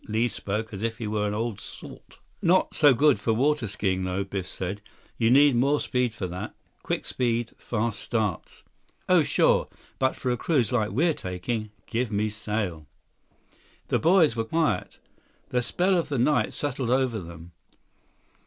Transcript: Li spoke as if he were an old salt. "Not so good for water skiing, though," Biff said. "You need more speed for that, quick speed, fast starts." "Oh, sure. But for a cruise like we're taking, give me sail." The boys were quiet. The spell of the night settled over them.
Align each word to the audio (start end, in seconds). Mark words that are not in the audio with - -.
Li 0.07 0.27
spoke 0.27 0.73
as 0.73 0.81
if 0.81 0.97
he 0.97 1.05
were 1.05 1.27
an 1.27 1.33
old 1.35 1.59
salt. 1.61 2.17
"Not 2.41 2.73
so 2.75 2.91
good 2.91 3.19
for 3.19 3.33
water 3.35 3.67
skiing, 3.67 4.03
though," 4.03 4.23
Biff 4.23 4.47
said. 4.47 4.81
"You 5.19 5.29
need 5.29 5.55
more 5.55 5.79
speed 5.79 6.15
for 6.15 6.25
that, 6.25 6.55
quick 6.81 7.05
speed, 7.05 7.51
fast 7.59 7.99
starts." 7.99 8.63
"Oh, 9.07 9.21
sure. 9.21 9.67
But 9.99 10.15
for 10.15 10.31
a 10.31 10.37
cruise 10.37 10.71
like 10.71 10.89
we're 10.89 11.13
taking, 11.13 11.69
give 11.85 12.11
me 12.11 12.31
sail." 12.31 12.87
The 13.89 13.99
boys 13.99 14.35
were 14.35 14.43
quiet. 14.45 14.97
The 15.49 15.61
spell 15.61 15.95
of 15.95 16.09
the 16.09 16.17
night 16.17 16.51
settled 16.51 16.89
over 16.89 17.19
them. 17.19 17.51